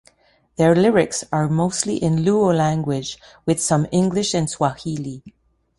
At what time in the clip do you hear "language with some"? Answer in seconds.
2.57-3.85